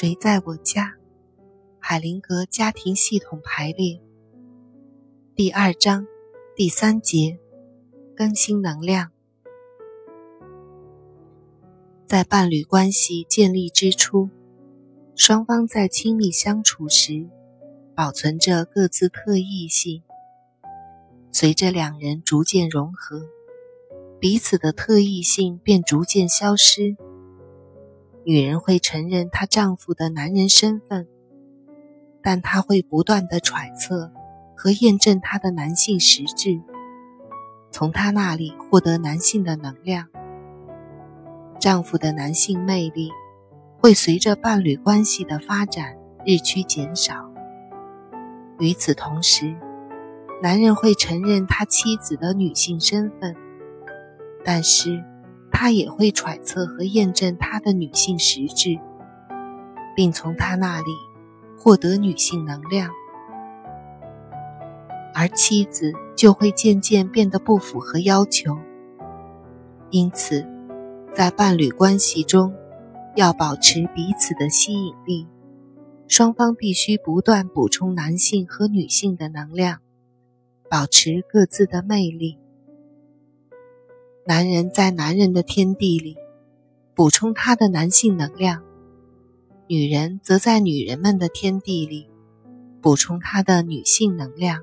[0.00, 0.94] 谁在我家？
[1.80, 4.00] 海灵格家庭系统排列
[5.34, 6.06] 第二章
[6.54, 7.40] 第三节：
[8.14, 9.10] 更新能量。
[12.06, 14.30] 在伴侣关系建立之初，
[15.16, 17.26] 双方在亲密相处时，
[17.96, 20.04] 保存着各自特异性。
[21.32, 23.26] 随着两人逐渐融合，
[24.20, 26.96] 彼此的特异性便逐渐消失。
[28.28, 31.08] 女人会承认她丈夫的男人身份，
[32.22, 34.12] 但她会不断的揣测
[34.54, 36.60] 和验证他的男性实质，
[37.70, 40.08] 从他那里获得男性的能量。
[41.58, 43.10] 丈夫的男性魅力
[43.78, 47.32] 会随着伴侣关系的发展日趋减少。
[48.58, 49.56] 与此同时，
[50.42, 53.34] 男人会承认他妻子的女性身份，
[54.44, 55.02] 但是。
[55.60, 58.78] 他也会揣测和验证他的女性实质，
[59.96, 60.92] 并从他那里
[61.58, 62.92] 获得女性能量，
[65.12, 68.56] 而妻子就会渐渐变得不符合要求。
[69.90, 70.46] 因此，
[71.12, 72.54] 在伴侣关系中，
[73.16, 75.26] 要保持彼此的吸引力，
[76.06, 79.80] 双方必须不断补充男性和女性的能量，
[80.70, 82.38] 保持各自的魅力。
[84.28, 86.18] 男人在男人的天地里
[86.94, 88.62] 补充他的男性能量，
[89.66, 92.10] 女人则在女人们的天地里
[92.82, 94.60] 补充她的女性能量。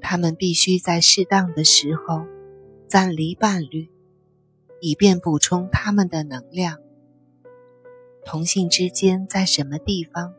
[0.00, 2.24] 他们必须在适当的时候
[2.86, 3.90] 暂离伴侣，
[4.80, 6.78] 以便补充他们的能量。
[8.24, 10.32] 同性之间在什么地方、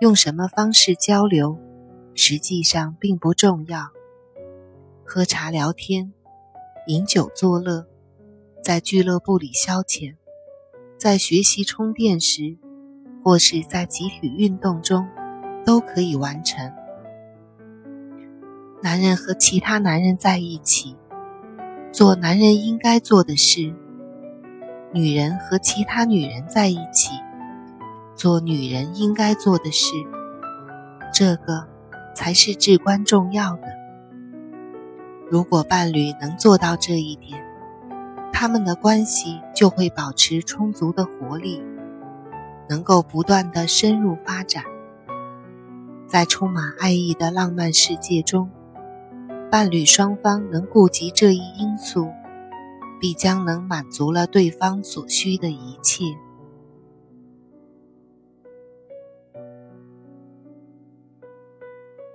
[0.00, 1.58] 用什么方式交流，
[2.14, 3.88] 实际上并不重要。
[5.04, 6.12] 喝茶聊天。
[6.88, 7.86] 饮酒作乐，
[8.60, 10.16] 在俱乐部里消遣，
[10.98, 12.56] 在学习充电时，
[13.22, 15.06] 或是在集体运动中，
[15.64, 16.72] 都可以完成。
[18.82, 20.96] 男人和其他男人在一起，
[21.92, 23.72] 做男人应该做的事；
[24.92, 27.12] 女人和其他女人在一起，
[28.16, 29.94] 做女人应该做的事。
[31.14, 31.68] 这个
[32.12, 33.81] 才是至关重要的。
[35.32, 37.42] 如果伴侣能做到这一点，
[38.34, 41.62] 他们的关系就会保持充足的活力，
[42.68, 44.62] 能够不断的深入发展。
[46.06, 48.50] 在充满爱意的浪漫世界中，
[49.50, 52.10] 伴侣双方能顾及这一因素，
[53.00, 56.04] 必将能满足了对方所需的一切。